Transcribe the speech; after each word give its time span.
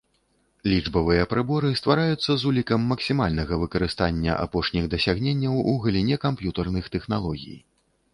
Лічбавыя 0.69 1.25
прыборы 1.33 1.69
ствараюцца 1.81 2.31
з 2.43 2.47
улікам 2.51 2.87
максімальнага 2.91 3.59
выкарыстання 3.63 4.39
апошніх 4.47 4.87
дасягненняў 4.95 5.61
у 5.73 5.77
галіне 5.85 6.17
камп'ютэрных 6.25 6.85
тэхналогій. 6.97 7.59